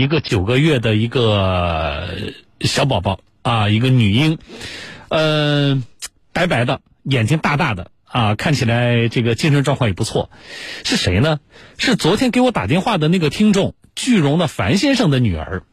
[0.00, 2.08] 一个九个月的一个
[2.62, 4.38] 小宝宝啊，一个女婴，
[5.10, 5.82] 呃，
[6.32, 10.30] 白白的，眼睛大大的啊，看起来这个精神状况也不错。
[10.84, 11.38] 是谁呢？
[11.76, 15.64] 是昨天给我打电话的那个听众，句容的樊先生的女儿。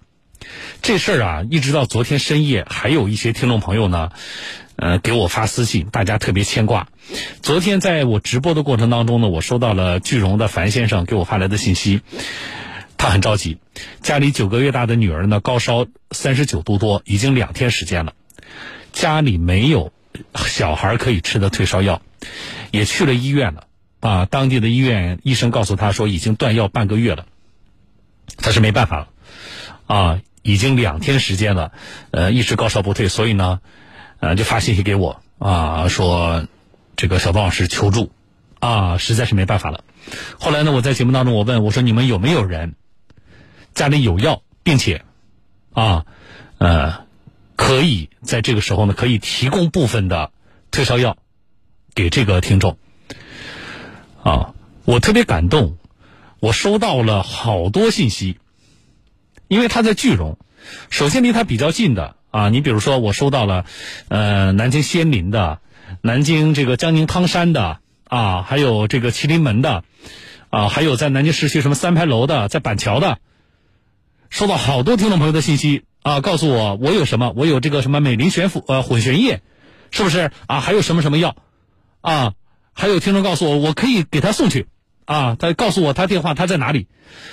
[0.81, 4.09] 这事儿啊，一直到昨天深夜，还有一些听众朋友呢，
[4.75, 6.89] 呃，给我发私信，大家特别牵挂。
[7.41, 12.01] 昨天在我直播的过程当中呢，我收到了句容的樊先生给我发来的信息，
[12.97, 13.57] 他很着急，
[14.01, 18.13] 家里九个月大的女儿呢，高烧三十九度多，已经两天时间了，
[18.93, 19.91] 家里没有
[20.35, 22.02] 小孩可以吃的退烧药，
[22.71, 23.67] 也去了医院了，
[23.99, 27.25] 啊，当地的医院医生告诉他说已经断药半个月了，
[28.38, 29.07] 他是没办法了。
[29.88, 31.71] 啊，已经两天时间了，
[32.11, 33.61] 呃，一直高烧不退，所以呢，
[34.19, 35.21] 呃，就发信息给我。
[35.39, 36.45] 啊，说
[36.97, 38.11] 这个小东老师求助，
[38.59, 39.85] 啊，实在是没办法了。
[40.38, 42.75] 后来呢，我在节目当中我问我说，你们有没有人
[43.77, 45.04] 家里有药，并且
[45.72, 46.08] 啊，
[46.58, 47.05] 呃，
[47.55, 50.31] 可以在这个时候呢，可以提供部分的
[50.72, 51.16] 退烧药
[51.94, 52.80] 给这个听众
[54.23, 55.78] 啊，我特别感动，
[56.39, 58.39] 我收到了好多信息。
[59.47, 60.39] 因为他在句容，
[60.89, 63.66] 首先离他比较近的啊，你比如说我收到了，
[64.08, 65.62] 呃，南京仙林的，
[66.02, 69.84] 南京这个江宁汤山的啊，还有这个麒麟门的，
[70.50, 73.19] 啊，还有在南京市区什么三牌楼的，在板桥的，
[74.30, 79.42] 收到好多听众朋友的信息啊，告诉我我有什么，我有这个什么美林悬浮呃混悬液，
[79.92, 80.59] 是不是啊？
[80.59, 81.36] 还有什么什么药
[82.02, 82.34] 啊？
[82.73, 84.67] 还有听众告诉我我可以给他送去
[85.06, 86.88] 啊，他告诉我他电话他在哪里，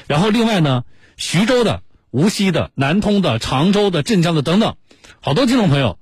[0.07, 0.85] 然后另外呢，
[1.17, 1.83] 徐州的。
[2.15, 4.77] 无锡的、南通的、常州的、镇江的等等，
[5.21, 5.99] 好多听众朋友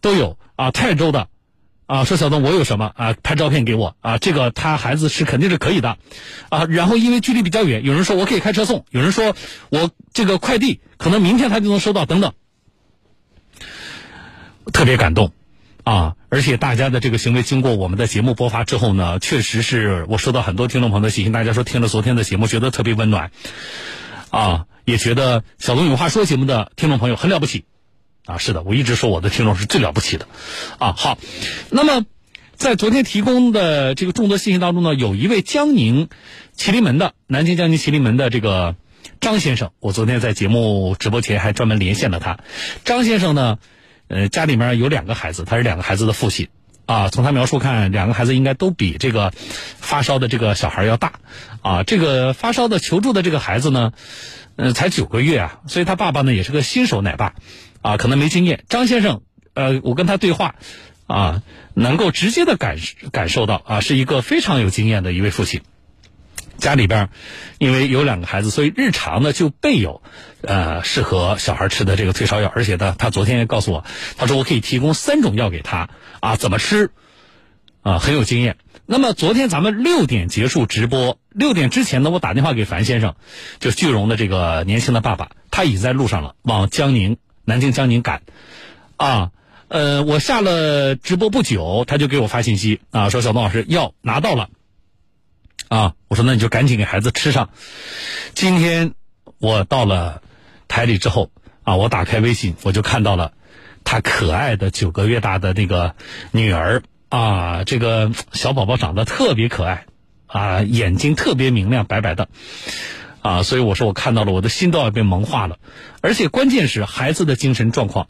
[0.00, 0.70] 都有啊。
[0.70, 1.26] 泰州的
[1.86, 3.14] 啊，说小东我有什么啊？
[3.22, 5.98] 拍照片给我啊，这个他孩子是肯定是可以的
[6.48, 6.64] 啊。
[6.64, 9.34] 然后因为距离比较远，有人说我可以开车送，有人说
[9.70, 12.32] 我这个快递可能明天他就能收到等等，
[14.72, 15.32] 特别感动
[15.84, 16.14] 啊！
[16.28, 23.30] 而且大家的这个行为经过我们的节目播发之后呢，确实是我收到很多听众朋友的信息，大家说听了昨天的节目觉得特别温暖
[24.30, 24.66] 啊。
[24.84, 27.64] 也觉得小东有话说节目的听众朋友很了不起，
[28.26, 30.26] 啊，是的，我一直说我的听众是最了不起的，
[30.78, 31.16] 啊，好，
[31.70, 32.04] 那么
[32.56, 36.08] 在昨天提供的这个众多信息当中呢，有一位江宁
[36.56, 38.74] 麒麟门的南京江宁麒麟门的这个
[39.20, 42.40] 张先生，我昨天在节目直播前还专门连线了他。
[42.84, 43.58] 张先生呢，
[44.08, 46.48] 呃，家里面有两个孩子，他是两个孩子的父亲，
[46.86, 49.32] 啊，从他描述看，两个孩子应该都比这个
[49.78, 51.12] 发烧的这个小孩要大，
[51.62, 53.92] 啊，这个发烧的求助的这个孩子呢。
[54.58, 57.34] 嗯，才九个月啊，所以他爸爸呢也是个新手奶爸，
[57.86, 58.64] 啊，可能没经验。
[58.68, 59.22] 张先生，
[59.54, 60.56] 呃，我跟他对话，
[61.06, 61.42] 啊，
[61.72, 62.78] 能够直接的感
[63.12, 65.60] 感受到啊，是一个非常有经验的一位父亲。
[66.58, 67.10] 家里边
[67.58, 70.02] 因为有两个孩子，所以日常呢就备有
[70.42, 73.84] 呃适合小孩吃的这个退烧药，而且呢，他昨天也告诉我，
[74.16, 75.88] 他说我可以提供三种药给他，
[76.18, 76.90] 啊，怎么吃，
[77.82, 78.56] 啊，很有经验。
[78.84, 83.14] 那么昨天咱们六点结束直播，六点之前呢，我打电话给樊先生，
[83.60, 88.20] 就句容的这个年轻的爸爸，他已经在路上了，往江宁、南京江宁赶。
[88.98, 89.30] 啊，
[89.68, 94.50] 呃，我下了直播不久，他就给我发信息啊，说小东老师药拿到了。
[95.68, 97.48] 啊，我说那你就赶紧给孩子吃上。
[98.34, 98.92] 今天
[99.38, 100.20] 我到了
[100.68, 101.30] 台里之后
[101.62, 103.32] 啊，我打开微信，我就看到了
[103.84, 105.94] 他可爱的九个月大的那个
[106.32, 106.82] 女儿。
[107.08, 109.86] 啊，这个小宝宝长得特别可爱，
[110.26, 112.28] 啊，眼睛特别明亮，白白的，
[113.26, 115.58] 啊，所以我说我看到了，我的心都要被萌化了，
[116.00, 118.06] 而且关键是孩子的精神状况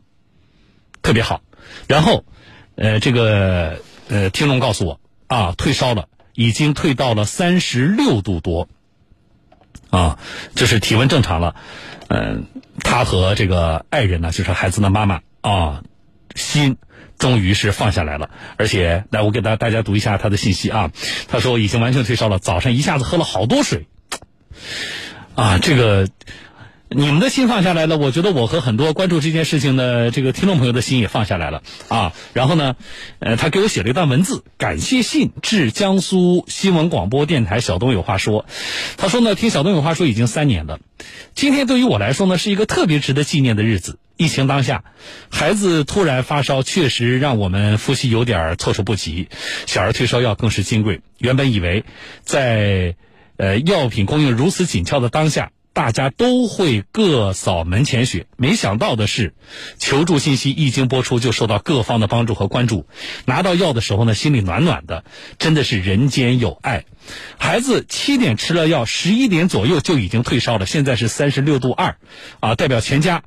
[1.01, 1.41] 特别好。
[1.87, 2.25] 然后，
[2.75, 8.69] 呃，这个呃，听众告诉我，啊，退烧了，已经退到了三十六度多，
[9.89, 10.19] 啊，
[10.55, 11.57] 就是体温正常了。
[12.09, 12.45] 嗯，
[12.81, 15.83] 他和这个爱人呢，就是孩子的妈妈啊，
[16.35, 16.77] 心。
[17.19, 18.29] 终于是放下来了，
[18.59, 20.91] 而且来，我给大大家读一下他的信息啊。
[21.29, 23.89] 他说已经完全退烧了，早上一下子喝了好多水，
[25.37, 26.09] 啊，这个
[26.89, 32.15] 你们的心放下来了，我觉得我和很多关注这件事情的这个听众朋友的心也放下来了啊。
[32.33, 32.75] 然后呢，
[33.19, 38.47] 呃，他给我写了一段文字，感谢信致江苏新闻广播电台小东有话说。
[38.97, 40.81] 他说呢，听小东有话说已经三年了，
[41.35, 43.99] 今天对于我来说呢，是一个特别值得纪念的日子。
[44.17, 44.85] 疫情当下，
[45.29, 49.29] 孩子突然发烧，确实让我们夫妻有点措手不及。
[49.67, 51.03] 小儿退烧药更是金贵。
[51.19, 51.85] 原本以为，
[52.23, 52.97] 在
[53.37, 58.27] 呃药品供应如此紧俏的当下，大家都会各扫门前雪。
[58.37, 59.35] 没想到的是，
[59.79, 62.87] 求助信息一经播出就受到各方的帮助和关注。
[63.27, 65.05] 拿到药的时候呢，心里暖暖的，
[65.39, 66.85] 真的是人间有爱。
[67.39, 71.97] 孩子七点吃了药，十一点左右就已经退烧了，现在是三十六度二，
[72.41, 73.23] 啊，代表全家。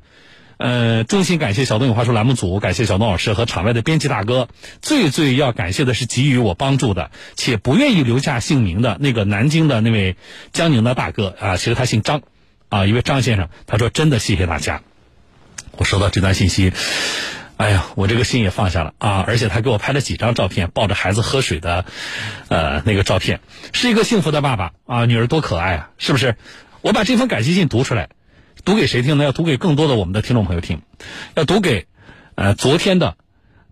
[0.59, 4.49] 呃，衷心感谢小东有话说栏目组，感谢小东老师和场外的编辑大哥。
[4.81, 10.17] 最最要感谢的是给予我帮助的且不愿意留下姓名的那个南京的那位
[10.51, 12.23] 江宁的大哥啊，其实他姓张，
[12.67, 13.47] 啊，一位张先生。
[13.67, 14.81] 他说：“真的谢谢大家。”
[15.77, 16.73] 我收到这段信息，
[17.55, 19.23] 哎呀，我这个心也放下了啊！
[19.25, 21.85] 而且他给我拍了几张照片，抱着孩子喝水的，
[22.49, 23.39] 呃，那个照片，
[23.71, 26.35] 是一个幸福的爸爸啊，女儿多可爱啊，是不是？
[26.81, 28.09] 我把这封感谢信读出来。
[28.65, 29.23] 读给谁听呢？
[29.23, 30.81] 要读给更多的我们的听众朋友听，
[31.35, 31.87] 要读给，
[32.35, 33.15] 呃，昨天的，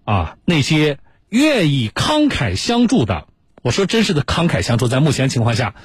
[0.06, 0.98] 啊，那些
[1.30, 3.28] 愿意慷慨相助的。
[3.62, 5.76] 我说真是的慷慨相助，在目前情况下，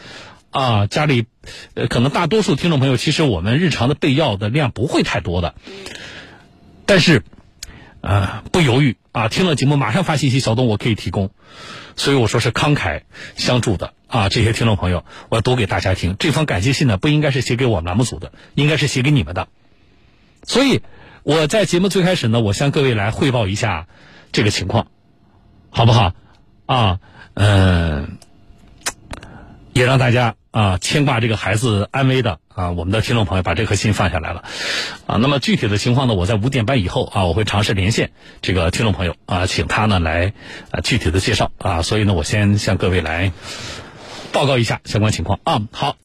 [0.50, 1.26] 啊，家里，
[1.74, 5.54] 呃，可能大多数听众朋友，其实我们日常的备药的量不会太多的，
[6.86, 7.24] 但是，
[8.00, 11.30] 啊，不犹豫啊，听了节目马上发信息，小东我可以提供，
[11.96, 13.02] 所以我说是慷慨
[13.36, 13.94] 相助的。
[14.12, 16.16] 啊，这些听众朋友，我读给大家听。
[16.18, 19.48] 这封感谢信呢，不应该是写给我们栏目组的，应该是写给你们的。
[20.42, 20.82] 所以
[21.22, 23.86] 我在节目最开始呢，我向各位来汇报一下
[24.30, 24.88] 这个情况，
[25.70, 26.12] 好不好？
[26.66, 27.00] 啊，
[27.32, 28.18] 嗯，
[29.72, 34.44] 也让大家啊牵挂这个孩子安危的啊，我们的听众朋友把这颗心放下来了。
[35.06, 38.10] 啊，那么具体的情况呢，我在五点半以后啊，我会尝试连线
[38.42, 40.34] 这个听众朋友啊，请他呢来
[40.70, 41.80] 啊具体的介绍啊。
[41.80, 43.32] 所以呢，我先向各位来。
[44.32, 45.96] 报告一下相关情况啊，好。